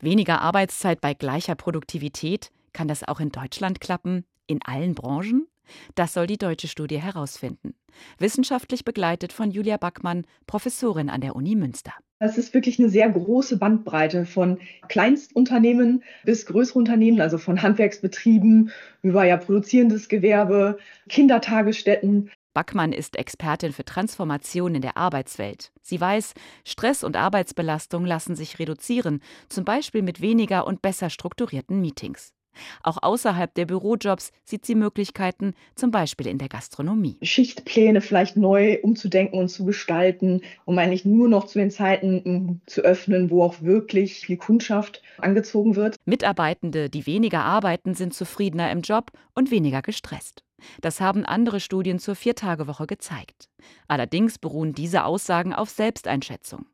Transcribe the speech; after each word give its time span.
Weniger 0.00 0.42
Arbeitszeit 0.42 1.00
bei 1.00 1.14
gleicher 1.14 1.54
Produktivität, 1.54 2.50
kann 2.74 2.86
das 2.86 3.02
auch 3.02 3.18
in 3.18 3.30
Deutschland 3.30 3.80
klappen? 3.80 4.24
In 4.46 4.60
allen 4.62 4.94
Branchen? 4.94 5.46
Das 5.94 6.12
soll 6.12 6.26
die 6.26 6.36
deutsche 6.36 6.68
Studie 6.68 6.98
herausfinden. 6.98 7.74
Wissenschaftlich 8.18 8.84
begleitet 8.84 9.32
von 9.32 9.50
Julia 9.50 9.78
Backmann, 9.78 10.26
Professorin 10.46 11.08
an 11.08 11.22
der 11.22 11.34
Uni 11.34 11.56
Münster. 11.56 11.92
Es 12.18 12.36
ist 12.36 12.52
wirklich 12.52 12.78
eine 12.78 12.90
sehr 12.90 13.08
große 13.08 13.58
Bandbreite 13.58 14.26
von 14.26 14.58
Kleinstunternehmen 14.88 16.02
bis 16.24 16.46
größere 16.46 16.78
Unternehmen, 16.78 17.20
also 17.20 17.38
von 17.38 17.62
Handwerksbetrieben 17.62 18.70
über 19.02 19.24
ja 19.24 19.38
produzierendes 19.38 20.08
Gewerbe, 20.08 20.78
Kindertagesstätten. 21.08 22.30
Backmann 22.56 22.94
ist 22.94 23.18
Expertin 23.18 23.74
für 23.74 23.84
Transformation 23.84 24.74
in 24.74 24.80
der 24.80 24.96
Arbeitswelt. 24.96 25.72
Sie 25.82 26.00
weiß, 26.00 26.32
Stress 26.64 27.04
und 27.04 27.14
Arbeitsbelastung 27.14 28.06
lassen 28.06 28.34
sich 28.34 28.58
reduzieren, 28.58 29.20
zum 29.50 29.66
Beispiel 29.66 30.00
mit 30.00 30.22
weniger 30.22 30.66
und 30.66 30.80
besser 30.80 31.10
strukturierten 31.10 31.82
Meetings. 31.82 32.32
Auch 32.82 33.02
außerhalb 33.02 33.52
der 33.52 33.66
Bürojobs 33.66 34.32
sieht 34.42 34.64
sie 34.64 34.74
Möglichkeiten, 34.74 35.52
zum 35.74 35.90
Beispiel 35.90 36.28
in 36.28 36.38
der 36.38 36.48
Gastronomie. 36.48 37.18
Schichtpläne 37.20 38.00
vielleicht 38.00 38.38
neu 38.38 38.78
umzudenken 38.82 39.38
und 39.38 39.48
zu 39.48 39.66
gestalten, 39.66 40.40
um 40.64 40.78
eigentlich 40.78 41.04
nur 41.04 41.28
noch 41.28 41.44
zu 41.44 41.58
den 41.58 41.70
Zeiten 41.70 42.62
zu 42.64 42.80
öffnen, 42.80 43.28
wo 43.28 43.42
auch 43.42 43.60
wirklich 43.60 44.20
viel 44.20 44.38
Kundschaft 44.38 45.02
angezogen 45.18 45.76
wird. 45.76 45.96
Mitarbeitende, 46.06 46.88
die 46.88 47.04
weniger 47.04 47.44
arbeiten, 47.44 47.92
sind 47.92 48.14
zufriedener 48.14 48.70
im 48.70 48.80
Job 48.80 49.10
und 49.34 49.50
weniger 49.50 49.82
gestresst. 49.82 50.45
Das 50.80 51.00
haben 51.00 51.24
andere 51.24 51.60
Studien 51.60 51.98
zur 51.98 52.14
Viertagewoche 52.14 52.86
gezeigt. 52.86 53.48
Allerdings 53.88 54.38
beruhen 54.38 54.72
diese 54.72 55.04
Aussagen 55.04 55.52
auf 55.54 55.70
Selbsteinschätzung. 55.70 56.66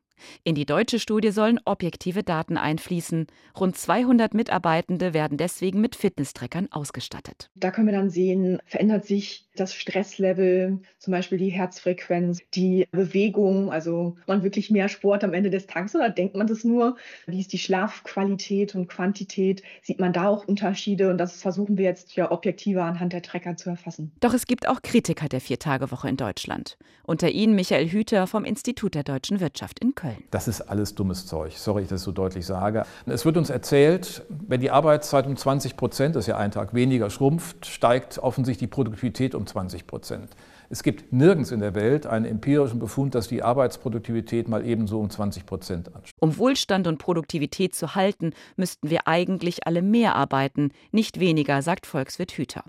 In 0.43 0.55
die 0.55 0.65
deutsche 0.65 0.99
Studie 0.99 1.31
sollen 1.31 1.59
objektive 1.65 2.23
Daten 2.23 2.57
einfließen. 2.57 3.27
Rund 3.59 3.77
200 3.77 4.33
Mitarbeitende 4.33 5.13
werden 5.13 5.37
deswegen 5.37 5.81
mit 5.81 5.95
Fitnesstrackern 5.95 6.71
ausgestattet. 6.71 7.49
Da 7.55 7.71
können 7.71 7.87
wir 7.87 7.93
dann 7.93 8.09
sehen, 8.09 8.59
verändert 8.65 9.05
sich 9.05 9.45
das 9.55 9.73
Stresslevel, 9.73 10.79
zum 10.97 11.11
Beispiel 11.11 11.37
die 11.37 11.49
Herzfrequenz, 11.49 12.39
die 12.53 12.87
Bewegung, 12.91 13.71
also 13.71 14.15
man 14.27 14.43
wirklich 14.43 14.71
mehr 14.71 14.89
Sport 14.89 15.23
am 15.23 15.33
Ende 15.33 15.49
des 15.49 15.67
Tages 15.67 15.95
oder 15.95 16.09
denkt 16.09 16.35
man 16.35 16.47
das 16.47 16.63
nur? 16.63 16.97
Wie 17.27 17.39
ist 17.39 17.53
die 17.53 17.59
Schlafqualität 17.59 18.75
und 18.75 18.87
Quantität? 18.87 19.61
Sieht 19.81 19.99
man 19.99 20.13
da 20.13 20.27
auch 20.27 20.47
Unterschiede? 20.47 21.09
Und 21.09 21.17
das 21.17 21.41
versuchen 21.41 21.77
wir 21.77 21.85
jetzt 21.85 22.15
ja 22.15 22.31
objektiver 22.31 22.83
anhand 22.83 23.13
der 23.13 23.21
Tracker 23.21 23.55
zu 23.55 23.69
erfassen. 23.69 24.11
Doch 24.19 24.33
es 24.33 24.47
gibt 24.47 24.67
auch 24.67 24.81
Kritiker 24.81 25.29
der 25.29 25.41
Viertagewoche 25.41 26.09
in 26.09 26.17
Deutschland. 26.17 26.77
Unter 27.03 27.29
ihnen 27.29 27.55
Michael 27.55 27.89
Hüter 27.89 28.27
vom 28.27 28.45
Institut 28.45 28.95
der 28.95 29.03
deutschen 29.03 29.39
Wirtschaft 29.39 29.79
in 29.79 29.95
Köln. 29.95 30.12
Das 30.31 30.47
ist 30.47 30.61
alles 30.61 30.95
dummes 30.95 31.25
Zeug. 31.25 31.57
Sorry, 31.57 31.83
ich 31.83 31.89
das 31.89 32.03
so 32.03 32.11
deutlich 32.11 32.45
sage. 32.45 32.85
Es 33.05 33.25
wird 33.25 33.37
uns 33.37 33.49
erzählt, 33.49 34.23
wenn 34.29 34.61
die 34.61 34.71
Arbeitszeit 34.71 35.27
um 35.27 35.35
20 35.35 35.77
Prozent, 35.77 36.15
das 36.15 36.23
ist 36.23 36.27
ja 36.27 36.37
ein 36.37 36.51
Tag 36.51 36.73
weniger, 36.73 37.09
schrumpft, 37.09 37.65
steigt 37.65 38.19
offensichtlich 38.19 38.69
die 38.69 38.73
Produktivität 38.73 39.35
um 39.35 39.45
20 39.45 39.87
Prozent. 39.87 40.29
Es 40.69 40.81
gibt 40.81 41.13
nirgends 41.13 41.51
in 41.51 41.59
der 41.59 41.75
Welt 41.75 42.07
einen 42.07 42.25
empirischen 42.25 42.79
Befund, 42.79 43.13
dass 43.13 43.27
die 43.27 43.43
Arbeitsproduktivität 43.43 44.47
mal 44.47 44.65
ebenso 44.65 44.99
um 44.99 45.09
20 45.09 45.45
Prozent 45.45 45.87
ansteigt. 45.87 46.15
Um 46.19 46.37
Wohlstand 46.37 46.87
und 46.87 46.97
Produktivität 46.97 47.75
zu 47.75 47.95
halten, 47.95 48.31
müssten 48.55 48.89
wir 48.89 49.07
eigentlich 49.07 49.67
alle 49.67 49.81
mehr 49.81 50.15
arbeiten, 50.15 50.71
nicht 50.91 51.19
weniger, 51.19 51.61
sagt 51.61 51.85
Volkswirt 51.85 52.31
Hüter. 52.31 52.63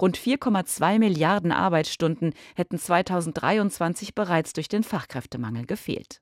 Rund 0.00 0.16
4,2 0.16 0.98
Milliarden 0.98 1.52
Arbeitsstunden 1.52 2.32
hätten 2.54 2.78
2023 2.78 4.14
bereits 4.14 4.52
durch 4.52 4.68
den 4.68 4.82
Fachkräftemangel 4.82 5.66
gefehlt. 5.66 6.20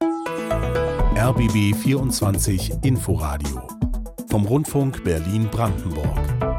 RBB 1.17 1.75
24 1.75 2.73
Inforadio 2.83 3.67
vom 4.29 4.45
Rundfunk 4.45 5.03
Berlin-Brandenburg. 5.05 6.56